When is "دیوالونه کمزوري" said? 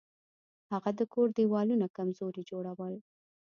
1.37-2.41